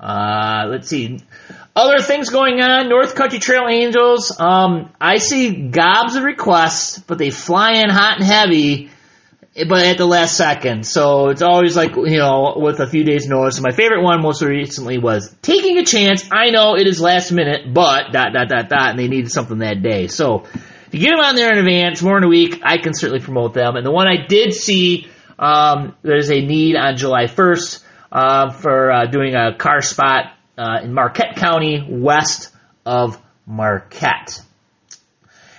Uh, 0.00 0.66
let's 0.68 0.88
see. 0.88 1.20
Other 1.76 2.00
things 2.00 2.30
going 2.30 2.60
on. 2.60 2.88
North 2.88 3.16
Country 3.16 3.40
Trail 3.40 3.66
Angels. 3.68 4.38
Um, 4.38 4.92
I 5.00 5.16
see 5.16 5.68
gobs 5.70 6.14
of 6.14 6.22
requests, 6.22 7.00
but 7.00 7.18
they 7.18 7.30
fly 7.30 7.72
in 7.72 7.90
hot 7.90 8.18
and 8.18 8.24
heavy, 8.24 8.90
but 9.68 9.84
at 9.84 9.98
the 9.98 10.06
last 10.06 10.36
second. 10.36 10.86
So 10.86 11.30
it's 11.30 11.42
always 11.42 11.76
like, 11.76 11.96
you 11.96 12.18
know, 12.18 12.54
with 12.58 12.78
a 12.78 12.86
few 12.86 13.02
days 13.02 13.26
notice. 13.26 13.60
My 13.60 13.72
favorite 13.72 14.04
one 14.04 14.22
most 14.22 14.40
recently 14.40 14.98
was 14.98 15.34
taking 15.42 15.76
a 15.78 15.84
chance. 15.84 16.28
I 16.30 16.50
know 16.50 16.76
it 16.76 16.86
is 16.86 17.00
last 17.00 17.32
minute, 17.32 17.74
but 17.74 18.12
dot, 18.12 18.32
dot, 18.32 18.48
dot, 18.48 18.68
dot, 18.68 18.90
and 18.90 18.98
they 18.98 19.08
needed 19.08 19.32
something 19.32 19.58
that 19.58 19.82
day. 19.82 20.06
So 20.06 20.44
if 20.44 20.90
you 20.92 21.00
get 21.00 21.10
them 21.10 21.24
on 21.24 21.34
there 21.34 21.50
in 21.52 21.58
advance, 21.58 22.00
more 22.02 22.18
in 22.18 22.22
a 22.22 22.28
week, 22.28 22.60
I 22.62 22.78
can 22.78 22.94
certainly 22.94 23.20
promote 23.20 23.52
them. 23.52 23.74
And 23.74 23.84
the 23.84 23.90
one 23.90 24.06
I 24.06 24.26
did 24.28 24.54
see, 24.54 25.08
um, 25.40 25.96
there's 26.02 26.30
a 26.30 26.40
need 26.40 26.76
on 26.76 26.96
July 26.96 27.24
1st 27.24 27.82
uh, 28.12 28.50
for 28.50 28.92
uh, 28.92 29.06
doing 29.06 29.34
a 29.34 29.56
car 29.56 29.80
spot 29.80 30.33
uh, 30.58 30.80
in 30.82 30.92
Marquette 30.92 31.36
County, 31.36 31.86
west 31.88 32.50
of 32.84 33.20
Marquette. 33.46 34.40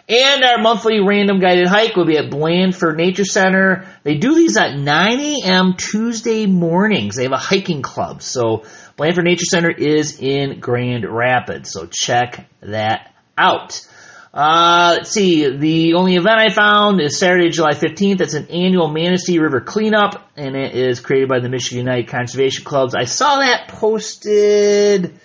And 0.07 0.43
our 0.43 0.59
monthly 0.59 0.99
random 0.99 1.39
guided 1.39 1.67
hike 1.67 1.95
will 1.95 2.05
be 2.05 2.17
at 2.17 2.29
Blandford 2.29 2.95
Nature 2.95 3.25
Center. 3.25 3.87
They 4.03 4.15
do 4.15 4.35
these 4.35 4.55
at 4.55 4.77
9 4.77 5.19
a.m. 5.19 5.73
Tuesday 5.77 6.45
mornings. 6.45 7.15
They 7.15 7.23
have 7.23 7.31
a 7.31 7.37
hiking 7.37 7.81
club. 7.81 8.21
So 8.21 8.65
Blandford 8.97 9.25
Nature 9.25 9.45
Center 9.45 9.71
is 9.71 10.19
in 10.19 10.59
Grand 10.59 11.05
Rapids. 11.05 11.71
So 11.71 11.87
check 11.91 12.47
that 12.61 13.13
out. 13.35 13.81
Uh, 14.35 14.95
let's 14.97 15.11
see. 15.11 15.49
The 15.49 15.93
only 15.93 16.17
event 16.17 16.37
I 16.37 16.49
found 16.49 16.99
is 16.99 17.17
Saturday, 17.17 17.49
July 17.51 17.71
15th. 17.71 18.19
It's 18.19 18.33
an 18.33 18.47
annual 18.49 18.89
Manistee 18.89 19.39
River 19.39 19.61
cleanup, 19.61 20.29
and 20.35 20.57
it 20.57 20.75
is 20.75 20.99
created 20.99 21.29
by 21.29 21.39
the 21.39 21.47
Michigan 21.47 21.85
United 21.85 22.09
Conservation 22.09 22.65
Clubs. 22.65 22.95
I 22.95 23.05
saw 23.05 23.39
that 23.39 23.69
posted. 23.69 25.17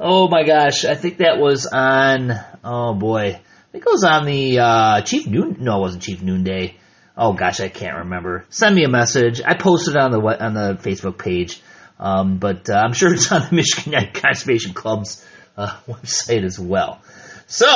Oh 0.00 0.26
my 0.26 0.42
gosh, 0.42 0.84
I 0.84 0.96
think 0.96 1.18
that 1.18 1.38
was 1.38 1.66
on. 1.66 2.32
Oh 2.64 2.92
boy, 2.94 3.36
I 3.36 3.70
think 3.70 3.86
it 3.86 3.90
was 3.90 4.02
on 4.02 4.26
the 4.26 4.58
uh, 4.58 5.00
Chief 5.02 5.28
Noon. 5.28 5.58
No, 5.60 5.76
it 5.76 5.80
wasn't 5.82 6.02
Chief 6.02 6.20
Noonday. 6.20 6.74
Oh 7.16 7.34
gosh, 7.34 7.60
I 7.60 7.68
can't 7.68 7.98
remember. 7.98 8.46
Send 8.50 8.74
me 8.74 8.82
a 8.82 8.88
message. 8.90 9.40
I 9.40 9.54
posted 9.54 9.96
on 9.96 10.10
the 10.10 10.18
on 10.18 10.54
the 10.54 10.76
Facebook 10.82 11.18
page, 11.18 11.62
um, 12.00 12.38
but 12.38 12.68
uh, 12.68 12.82
I'm 12.84 12.94
sure 12.94 13.14
it's 13.14 13.30
on 13.30 13.42
the 13.42 13.52
Michigan 13.54 13.92
United 13.92 14.20
Conservation 14.20 14.74
Club's 14.74 15.24
uh, 15.56 15.78
website 15.86 16.42
as 16.42 16.58
well. 16.58 17.00
So. 17.46 17.68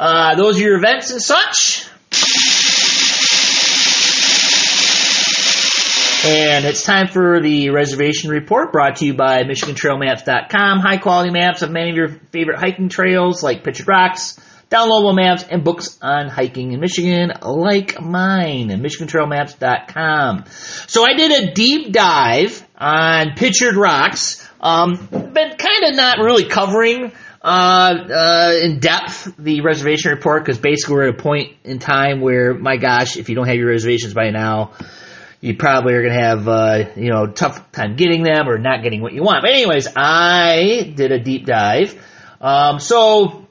Uh, 0.00 0.34
those 0.34 0.58
are 0.58 0.62
your 0.62 0.78
events 0.78 1.10
and 1.10 1.20
such. 1.20 1.86
And 6.24 6.64
it's 6.64 6.82
time 6.84 7.06
for 7.08 7.38
the 7.42 7.68
reservation 7.68 8.30
report 8.30 8.72
brought 8.72 8.96
to 8.96 9.04
you 9.04 9.12
by 9.12 9.42
MichiganTrailMaps.com. 9.42 10.78
High 10.78 10.96
quality 10.96 11.30
maps 11.30 11.60
of 11.60 11.70
many 11.70 11.90
of 11.90 11.96
your 11.96 12.08
favorite 12.32 12.58
hiking 12.58 12.88
trails 12.88 13.42
like 13.42 13.62
Pictured 13.62 13.88
Rocks, 13.88 14.40
downloadable 14.70 15.14
maps, 15.14 15.42
and 15.42 15.64
books 15.64 15.98
on 16.00 16.28
hiking 16.28 16.72
in 16.72 16.80
Michigan 16.80 17.32
like 17.42 18.00
mine 18.00 18.70
at 18.70 18.80
MichiganTrailMaps.com. 18.80 20.44
So 20.86 21.04
I 21.04 21.12
did 21.12 21.30
a 21.30 21.52
deep 21.52 21.92
dive 21.92 22.66
on 22.74 23.34
Pictured 23.36 23.76
Rocks. 23.76 24.48
Um, 24.62 24.96
kind 25.08 25.84
of 25.84 25.94
not 25.94 26.18
really 26.20 26.44
covering 26.44 27.12
uh, 27.42 27.94
uh, 28.10 28.58
in 28.62 28.80
depth 28.80 29.34
the 29.38 29.62
reservation 29.62 30.10
report 30.10 30.44
because 30.44 30.58
basically 30.58 30.94
we're 30.94 31.08
at 31.08 31.14
a 31.14 31.22
point 31.22 31.56
in 31.64 31.78
time 31.78 32.20
where, 32.20 32.54
my 32.54 32.76
gosh, 32.76 33.16
if 33.16 33.28
you 33.28 33.34
don't 33.34 33.46
have 33.46 33.56
your 33.56 33.68
reservations 33.68 34.12
by 34.12 34.30
now, 34.30 34.72
you 35.40 35.56
probably 35.56 35.94
are 35.94 36.02
going 36.02 36.14
to 36.14 36.22
have, 36.22 36.48
uh, 36.48 36.84
you 36.96 37.10
know, 37.10 37.26
tough 37.26 37.72
time 37.72 37.96
getting 37.96 38.22
them 38.22 38.48
or 38.48 38.58
not 38.58 38.82
getting 38.82 39.00
what 39.00 39.14
you 39.14 39.22
want. 39.22 39.42
But 39.42 39.52
anyways, 39.52 39.88
I 39.96 40.92
did 40.94 41.12
a 41.12 41.18
deep 41.18 41.46
dive. 41.46 41.98
Um, 42.42 42.78
so 42.78 43.46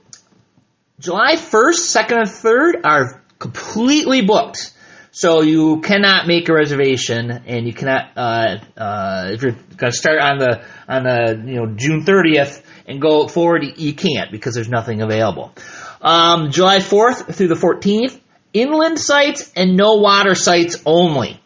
July 1.00 1.36
1st, 1.36 2.10
2nd, 2.12 2.18
and 2.18 2.30
3rd 2.30 2.82
are 2.84 3.24
completely 3.40 4.22
booked. 4.22 4.72
So 5.20 5.42
you 5.42 5.82
cannot 5.82 6.28
make 6.28 6.48
a 6.48 6.54
reservation, 6.54 7.30
and 7.30 7.68
you 7.68 7.74
cannot 7.74 8.12
uh, 8.16 8.60
uh, 8.78 9.30
if 9.34 9.42
you're 9.42 9.52
going 9.52 9.92
to 9.92 9.98
start 9.98 10.22
on 10.22 10.38
the 10.38 10.64
on 10.88 11.04
the 11.04 11.44
you 11.46 11.56
know 11.56 11.74
June 11.76 12.06
30th 12.06 12.64
and 12.88 13.02
go 13.02 13.28
forward, 13.28 13.66
you 13.76 13.94
can't 13.94 14.32
because 14.32 14.56
there's 14.56 14.70
nothing 14.70 15.02
available. 15.02 15.54
Um, 16.02 16.52
July 16.52 16.78
4th 16.78 17.36
through 17.36 17.50
the 17.50 17.56
14th, 17.56 18.18
inland 18.54 18.98
sites 18.98 19.52
and 19.58 19.76
no 19.76 19.96
water 19.96 20.36
sites 20.36 20.82
only. 20.86 21.38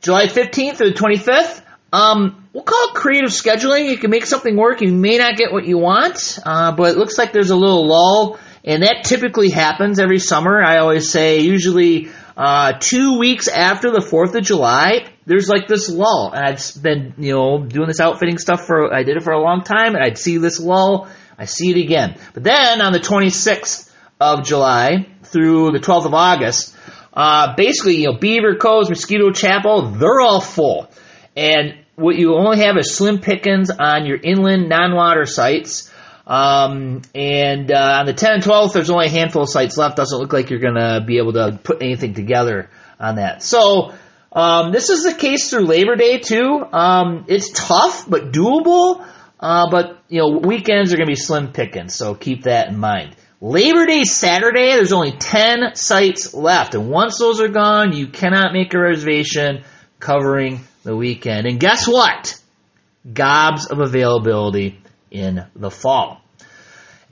July 0.00 0.28
15th 0.28 0.76
through 0.76 0.92
the 0.92 0.96
25th, 0.96 1.60
um, 1.92 2.48
we'll 2.54 2.64
call 2.64 2.88
it 2.88 2.94
creative 2.94 3.32
scheduling. 3.32 3.90
You 3.90 3.98
can 3.98 4.08
make 4.08 4.24
something 4.24 4.56
work. 4.56 4.80
You 4.80 4.94
may 4.94 5.18
not 5.18 5.36
get 5.36 5.52
what 5.52 5.66
you 5.66 5.76
want, 5.76 6.38
uh, 6.46 6.72
but 6.72 6.92
it 6.92 6.96
looks 6.96 7.18
like 7.18 7.34
there's 7.34 7.50
a 7.50 7.56
little 7.56 7.86
lull, 7.86 8.38
and 8.64 8.82
that 8.82 9.04
typically 9.04 9.50
happens 9.50 9.98
every 9.98 10.20
summer. 10.20 10.62
I 10.62 10.78
always 10.78 11.10
say 11.10 11.40
usually 11.40 12.08
uh, 12.36 12.72
two 12.80 13.18
weeks 13.18 13.48
after 13.48 13.90
the 13.90 14.00
4th 14.00 14.34
of 14.34 14.42
July, 14.42 15.06
there's 15.26 15.48
like 15.48 15.68
this 15.68 15.88
lull. 15.88 16.32
And 16.34 16.44
I've 16.44 16.82
been, 16.82 17.14
you 17.18 17.34
know, 17.34 17.64
doing 17.64 17.86
this 17.86 18.00
outfitting 18.00 18.38
stuff 18.38 18.66
for, 18.66 18.92
I 18.92 19.04
did 19.04 19.16
it 19.16 19.22
for 19.22 19.32
a 19.32 19.42
long 19.42 19.62
time, 19.62 19.94
and 19.94 20.04
I'd 20.04 20.18
see 20.18 20.38
this 20.38 20.58
lull, 20.58 21.08
I 21.38 21.44
see 21.44 21.70
it 21.70 21.76
again. 21.76 22.16
But 22.32 22.44
then 22.44 22.80
on 22.80 22.92
the 22.92 22.98
26th 22.98 23.90
of 24.20 24.44
July 24.44 25.06
through 25.22 25.72
the 25.72 25.78
12th 25.78 26.06
of 26.06 26.14
August, 26.14 26.76
uh, 27.12 27.54
basically, 27.56 27.96
you 27.98 28.12
know, 28.12 28.18
Beaver 28.18 28.56
Coves, 28.56 28.88
Mosquito 28.88 29.30
Chapel, 29.30 29.90
they're 29.92 30.20
all 30.20 30.40
full. 30.40 30.90
And 31.36 31.78
what 31.96 32.16
you 32.16 32.34
only 32.34 32.58
have 32.58 32.76
is 32.76 32.96
slim 32.96 33.20
pickings 33.20 33.70
on 33.70 34.06
your 34.06 34.18
inland 34.20 34.68
non-water 34.68 35.26
sites. 35.26 35.90
Um, 36.26 37.02
and 37.14 37.70
uh, 37.70 37.98
on 38.00 38.06
the 38.06 38.14
10 38.14 38.34
and 38.34 38.42
12th, 38.42 38.72
there's 38.72 38.90
only 38.90 39.06
a 39.06 39.10
handful 39.10 39.42
of 39.42 39.48
sites 39.48 39.76
left. 39.76 39.96
Doesn't 39.96 40.18
look 40.18 40.32
like 40.32 40.50
you're 40.50 40.60
going 40.60 40.76
to 40.76 41.02
be 41.06 41.18
able 41.18 41.34
to 41.34 41.58
put 41.62 41.82
anything 41.82 42.14
together 42.14 42.70
on 42.98 43.16
that. 43.16 43.42
So 43.42 43.94
um, 44.32 44.72
this 44.72 44.90
is 44.90 45.04
the 45.04 45.14
case 45.14 45.50
through 45.50 45.66
Labor 45.66 45.96
Day 45.96 46.18
too. 46.18 46.64
Um, 46.72 47.26
it's 47.28 47.50
tough 47.50 48.08
but 48.08 48.32
doable. 48.32 49.06
Uh, 49.38 49.70
but 49.70 50.02
you 50.08 50.20
know 50.20 50.38
weekends 50.38 50.92
are 50.92 50.96
going 50.96 51.06
to 51.06 51.10
be 51.10 51.16
slim 51.16 51.52
pickings, 51.52 51.94
so 51.94 52.14
keep 52.14 52.44
that 52.44 52.68
in 52.68 52.78
mind. 52.78 53.14
Labor 53.40 53.84
Day 53.84 54.04
Saturday, 54.04 54.74
there's 54.74 54.92
only 54.92 55.12
10 55.12 55.74
sites 55.74 56.32
left, 56.32 56.74
and 56.74 56.88
once 56.88 57.18
those 57.18 57.40
are 57.40 57.48
gone, 57.48 57.92
you 57.92 58.06
cannot 58.06 58.54
make 58.54 58.72
a 58.72 58.78
reservation 58.78 59.64
covering 60.00 60.60
the 60.82 60.96
weekend. 60.96 61.46
And 61.46 61.60
guess 61.60 61.86
what? 61.86 62.40
Gobs 63.12 63.66
of 63.66 63.80
availability 63.80 64.80
in 65.10 65.44
the 65.54 65.70
fall. 65.70 66.20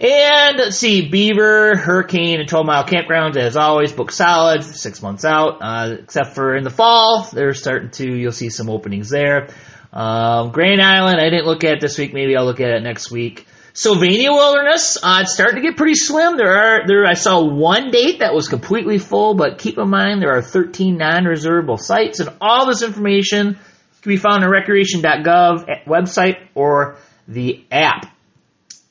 And 0.03 0.59
let's 0.59 0.79
see, 0.79 1.09
Beaver, 1.09 1.77
Hurricane, 1.77 2.41
and 2.41 2.49
12 2.49 2.67
Mile 2.67 2.85
Campgrounds, 2.85 3.37
as 3.37 3.57
always, 3.57 3.93
book 3.93 4.11
solid, 4.11 4.65
six 4.65 5.01
months 5.01 5.25
out, 5.25 5.59
uh, 5.61 5.97
except 6.01 6.35
for 6.35 6.57
in 6.57 6.65
the 6.65 6.71
fall, 6.71 7.29
they're 7.33 7.55
starting 7.55 7.91
to, 7.91 8.13
you'll 8.13 8.33
see 8.33 8.51
some 8.51 8.69
openings 8.69 9.11
there. 9.11 9.49
Um, 9.93 10.51
Grand 10.51 10.81
Island, 10.81 11.21
I 11.21 11.31
didn't 11.31 11.47
look 11.47 11.63
at 11.63 11.81
this 11.81 11.99
week, 11.99 12.15
maybe 12.15 12.37
I'll 12.37 12.47
look 12.47 12.61
at 12.61 12.71
it 12.71 12.83
next 12.83 13.13
week. 13.13 13.47
Sylvania 13.75 14.33
Wilderness, 14.33 14.99
uh, 15.03 15.21
it's 15.23 15.35
starting 15.35 15.63
to 15.63 15.63
get 15.63 15.77
pretty 15.77 15.95
slim. 15.95 16.37
There 16.37 16.51
are, 16.51 16.87
there, 16.87 17.07
I 17.07 17.15
saw 17.15 17.43
one 17.43 17.91
date 17.91 18.19
that 18.19 18.35
was 18.35 18.49
completely 18.49 18.99
full, 18.99 19.35
but 19.35 19.59
keep 19.59 19.79
in 19.79 19.89
mind 19.89 20.21
there 20.21 20.37
are 20.37 20.43
13 20.43 20.97
non-reservable 20.97 21.79
sites, 21.79 22.19
and 22.19 22.31
all 22.41 22.67
this 22.67 22.83
information 22.83 23.55
can 23.55 24.09
be 24.09 24.17
found 24.17 24.43
on 24.43 24.51
recreation.gov 24.51 25.87
website 25.87 26.49
or 26.55 26.97
the 27.29 27.65
app. 27.71 28.15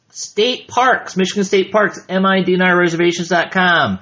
State 0.09 0.67
Parks, 0.67 1.15
Michigan 1.15 1.43
State 1.43 1.71
Parks, 1.71 2.05
MIDNRreservations.com. 2.07 3.99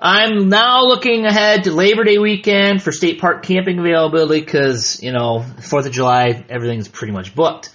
I'm 0.00 0.48
now 0.48 0.82
looking 0.82 1.24
ahead 1.24 1.64
to 1.64 1.72
Labor 1.72 2.04
Day 2.04 2.18
weekend 2.18 2.82
for 2.82 2.92
state 2.92 3.20
park 3.20 3.42
camping 3.42 3.80
availability 3.80 4.38
because, 4.40 5.02
you 5.02 5.10
know, 5.10 5.44
4th 5.58 5.86
of 5.86 5.92
July, 5.92 6.44
everything's 6.48 6.86
pretty 6.86 7.12
much 7.12 7.34
booked. 7.34 7.70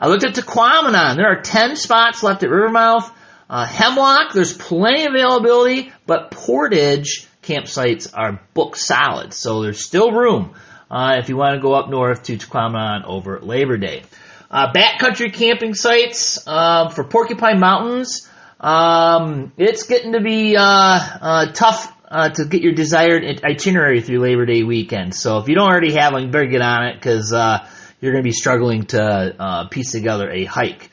I 0.00 0.08
looked 0.08 0.24
at 0.24 0.34
Tahquamenon. 0.34 1.16
There 1.16 1.26
are 1.26 1.42
10 1.42 1.76
spots 1.76 2.22
left 2.22 2.42
at 2.44 2.48
Rivermouth. 2.48 3.12
Uh, 3.50 3.66
Hemlock, 3.66 4.32
there's 4.32 4.56
plenty 4.56 5.04
of 5.04 5.14
availability, 5.14 5.92
but 6.06 6.30
Portage 6.30 7.26
campsites 7.42 8.10
are 8.12 8.40
booked 8.54 8.78
solid, 8.78 9.34
so 9.34 9.62
there's 9.62 9.84
still 9.84 10.12
room 10.12 10.54
uh, 10.90 11.16
if 11.18 11.28
you 11.28 11.36
want 11.36 11.54
to 11.54 11.60
go 11.60 11.74
up 11.74 11.90
north 11.90 12.24
to 12.24 12.36
Tahquamenon 12.36 13.04
over 13.04 13.38
Labor 13.40 13.76
Day. 13.76 14.02
Uh, 14.50 14.72
backcountry 14.72 15.32
camping 15.32 15.74
sites 15.74 16.46
um, 16.46 16.90
for 16.90 17.04
Porcupine 17.04 17.58
Mountains. 17.58 18.28
Um, 18.60 19.52
it's 19.56 19.84
getting 19.84 20.12
to 20.12 20.20
be 20.20 20.56
uh, 20.56 20.62
uh, 20.62 21.46
tough 21.52 21.92
uh, 22.08 22.28
to 22.30 22.44
get 22.44 22.62
your 22.62 22.72
desired 22.72 23.24
itinerary 23.44 24.00
through 24.00 24.20
Labor 24.20 24.46
Day 24.46 24.62
weekend. 24.62 25.14
So 25.14 25.38
if 25.38 25.48
you 25.48 25.56
don't 25.56 25.68
already 25.68 25.94
have 25.94 26.12
one, 26.12 26.30
better 26.30 26.46
get 26.46 26.62
on 26.62 26.86
it 26.86 26.94
because 26.94 27.32
uh, 27.32 27.68
you're 28.00 28.12
going 28.12 28.22
to 28.22 28.28
be 28.28 28.32
struggling 28.32 28.84
to 28.86 29.34
uh, 29.38 29.68
piece 29.68 29.92
together 29.92 30.30
a 30.30 30.44
hike. 30.44 30.90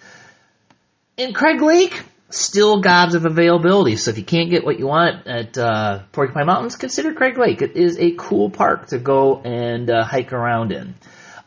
In 1.16 1.34
Craig 1.34 1.62
Lake, 1.62 2.02
still 2.32 2.82
gobs 2.82 3.14
of 3.14 3.26
availability. 3.26 3.98
So 3.98 4.10
if 4.10 4.18
you 4.18 4.24
can't 4.24 4.50
get 4.50 4.66
what 4.66 4.80
you 4.80 4.88
want 4.88 5.28
at 5.28 5.56
uh, 5.60 6.00
Porcupine 6.12 6.48
Mountains, 6.48 6.76
consider 6.76 7.14
Craig 7.14 7.38
Lake. 7.38 7.62
It 7.62 7.78
is 7.78 8.00
a 8.00 8.16
cool 8.18 8.50
park 8.50 8.88
to 8.88 8.98
go 8.98 9.40
and 9.42 9.90
hike 9.90 10.34
around 10.34 10.72
in. 10.72 10.96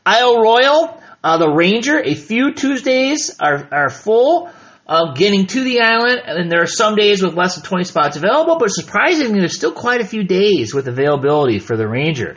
Isle 0.06 0.40
Royale, 0.40 1.02
the 1.38 1.50
Ranger, 1.50 1.98
a 1.98 2.14
few 2.14 2.54
Tuesdays 2.54 3.36
are, 3.40 3.68
are 3.72 3.90
full 3.90 4.50
of 4.86 5.16
getting 5.16 5.46
to 5.46 5.64
the 5.64 5.80
island, 5.80 6.20
and 6.24 6.50
there 6.50 6.62
are 6.62 6.68
some 6.68 6.94
days 6.94 7.22
with 7.22 7.34
less 7.34 7.56
than 7.56 7.64
20 7.64 7.84
spots 7.84 8.16
available, 8.16 8.56
but 8.58 8.68
surprisingly, 8.68 9.40
there's 9.40 9.56
still 9.56 9.72
quite 9.72 10.00
a 10.00 10.06
few 10.06 10.22
days 10.22 10.72
with 10.72 10.86
availability 10.86 11.58
for 11.58 11.76
the 11.76 11.88
Ranger. 11.88 12.36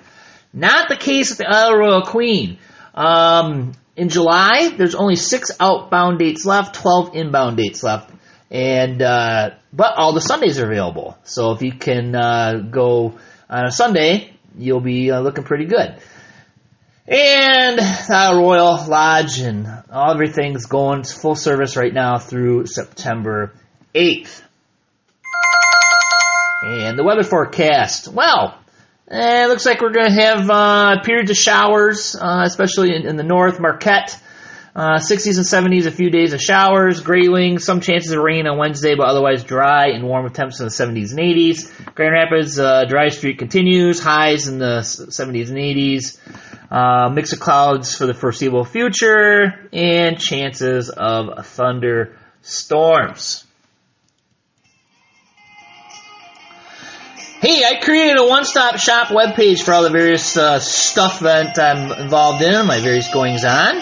Not 0.51 0.89
the 0.89 0.96
case 0.96 1.29
with 1.29 1.38
the 1.38 1.48
Isle 1.48 1.77
Royale 1.77 2.05
Queen. 2.05 2.58
Um, 2.96 3.74
in 3.96 4.10
July, 4.10 4.74
there's 4.75 4.96
only 4.96 5.15
six 5.15 5.51
outbound 5.60 6.17
dates 6.17 6.46
left, 6.46 6.74
12 6.75 7.15
inbound 7.15 7.58
dates 7.58 7.84
left, 7.84 8.12
and 8.50 9.01
uh, 9.01 9.51
but 9.72 9.93
all 9.96 10.13
the 10.13 10.22
Sundays 10.22 10.60
are 10.60 10.65
available. 10.65 11.17
So 11.24 11.51
if 11.51 11.62
you 11.62 11.72
can 11.72 12.15
uh, 12.15 12.53
go 12.72 13.19
on 13.48 13.65
a 13.65 13.72
Sunday, 13.72 14.34
you'll 14.58 14.81
be 14.81 15.12
uh, 15.12 15.19
looking 15.19 15.43
pretty 15.43 15.65
good. 15.65 15.98
And 17.09 17.79
uh, 17.79 18.33
Royal 18.35 18.85
Lodge 18.85 19.39
and 19.39 19.67
everything's 19.91 20.67
going 20.67 21.03
full 21.03 21.33
service 21.33 21.75
right 21.75 21.91
now 21.91 22.19
through 22.19 22.67
September 22.67 23.51
8th. 23.95 24.43
And 26.61 26.99
the 26.99 27.03
weather 27.03 27.23
forecast. 27.23 28.09
Well, 28.09 28.59
eh, 29.09 29.45
it 29.45 29.47
looks 29.47 29.65
like 29.65 29.81
we're 29.81 29.91
going 29.91 30.13
to 30.13 30.21
have 30.21 30.49
uh, 30.51 31.01
periods 31.01 31.31
of 31.31 31.37
showers, 31.37 32.15
uh, 32.15 32.43
especially 32.45 32.95
in, 32.95 33.07
in, 33.07 33.15
the 33.15 33.23
north. 33.23 33.59
Marquette, 33.59 34.21
uh, 34.75 34.99
60s 34.99 35.37
and 35.37 35.73
70s, 35.73 35.87
a 35.87 35.91
few 35.91 36.11
days 36.11 36.33
of 36.33 36.41
showers. 36.41 37.01
Grayling, 37.01 37.57
some 37.57 37.81
chances 37.81 38.11
of 38.11 38.21
rain 38.21 38.45
on 38.45 38.59
Wednesday, 38.59 38.93
but 38.93 39.07
otherwise 39.07 39.43
dry 39.43 39.87
and 39.87 40.03
warm 40.03 40.25
with 40.25 40.33
temps 40.33 40.59
in 40.59 40.67
the 40.67 40.71
70s 40.71 41.09
and 41.09 41.19
80s. 41.19 41.95
Grand 41.95 42.13
Rapids, 42.13 42.59
uh, 42.59 42.85
dry 42.85 43.09
streak 43.09 43.39
continues, 43.39 43.99
highs 43.99 44.47
in 44.47 44.59
the 44.59 44.81
70s 44.81 45.49
and 45.49 45.57
80s. 45.57 46.19
Uh, 46.70 47.10
mix 47.10 47.34
of 47.34 47.40
clouds 47.40 47.96
for 47.96 48.05
the 48.05 48.14
foreseeable 48.14 48.64
future, 48.64 49.68
and 49.74 50.20
chances 50.20 50.90
of 50.90 51.46
thunderstorms. 51.46 53.46
Hey, 57.42 57.64
I 57.64 57.79
created 57.79 58.18
a 58.18 58.27
one-stop 58.27 58.77
shop 58.77 59.08
webpage 59.08 59.64
for 59.64 59.74
all 59.74 59.84
the 59.84 59.90
various 59.90 60.36
uh, 60.36 60.60
stuff 60.60 61.22
that 61.22 61.58
I'm 61.58 61.92
involved 61.94 62.44
in, 62.44 62.68
my 62.68 62.82
various 62.82 63.12
goings 63.14 63.46
on. 63.46 63.82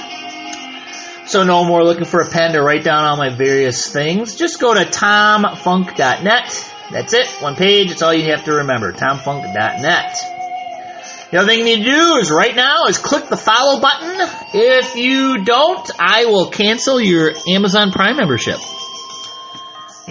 So 1.26 1.44
no 1.44 1.66
more 1.66 1.84
looking 1.84 2.06
for 2.06 2.22
a 2.22 2.30
pen 2.30 2.54
to 2.54 2.62
write 2.62 2.84
down 2.84 3.04
all 3.04 3.18
my 3.18 3.30
various 3.30 3.92
things. 3.92 4.36
Just 4.36 4.62
go 4.62 4.74
to 4.74 4.86
tomfunk.net. 4.86 6.74
That's 6.92 7.14
it. 7.14 7.28
One 7.42 7.56
page. 7.56 7.92
It's 7.92 8.02
all 8.02 8.14
you 8.14 8.32
have 8.32 8.46
to 8.46 8.58
remember. 8.58 8.94
tomfunk.net. 8.94 10.37
The 11.32 11.40
other 11.40 11.48
thing 11.48 11.60
you 11.60 11.66
need 11.66 11.84
to 11.84 11.92
do 11.92 12.18
is 12.22 12.32
right 12.32 12.56
now 12.56 12.86
is 12.88 12.98
click 12.98 13.28
the 13.28 13.36
follow 13.36 13.82
button. 13.82 14.16
If 14.54 14.96
you 14.96 15.44
don't, 15.44 15.90
I 16.00 16.26
will 16.26 16.50
cancel 16.52 17.02
your 17.02 17.34
Amazon 17.50 17.92
Prime 17.92 18.16
membership. 18.16 18.58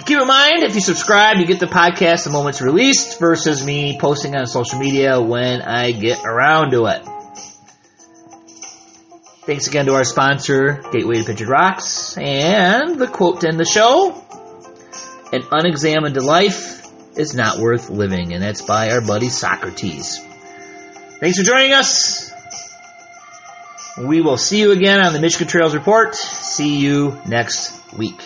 Keep 0.05 0.21
in 0.21 0.27
mind, 0.27 0.63
if 0.63 0.75
you 0.75 0.81
subscribe, 0.81 1.37
you 1.37 1.47
get 1.47 1.59
the 1.59 1.65
podcast 1.65 2.23
the 2.23 2.29
moment 2.29 2.55
it's 2.55 2.61
released 2.61 3.19
versus 3.19 3.65
me 3.65 3.97
posting 3.99 4.35
on 4.35 4.45
social 4.45 4.77
media 4.77 5.19
when 5.19 5.63
I 5.63 5.91
get 5.91 6.23
around 6.23 6.71
to 6.71 6.85
it. 6.85 7.03
Thanks 9.47 9.67
again 9.67 9.87
to 9.87 9.95
our 9.95 10.03
sponsor, 10.03 10.83
Gateway 10.91 11.15
to 11.19 11.23
Pictured 11.23 11.49
Rocks, 11.49 12.15
and 12.15 12.99
the 12.99 13.07
quote 13.07 13.41
to 13.41 13.47
end 13.47 13.59
the 13.59 13.65
show 13.65 14.23
An 15.33 15.41
unexamined 15.51 16.15
life 16.21 16.85
is 17.17 17.33
not 17.33 17.57
worth 17.57 17.89
living, 17.89 18.33
and 18.33 18.43
that's 18.43 18.61
by 18.61 18.91
our 18.91 19.01
buddy 19.01 19.29
Socrates. 19.29 20.26
Thanks 21.19 21.39
for 21.39 21.43
joining 21.43 21.73
us. 21.73 22.31
We 23.97 24.21
will 24.21 24.37
see 24.37 24.59
you 24.59 24.71
again 24.71 25.01
on 25.01 25.13
the 25.13 25.19
Michigan 25.19 25.47
Trails 25.47 25.73
Report. 25.73 26.13
See 26.13 26.77
you 26.77 27.19
next 27.25 27.73
week. 27.91 28.21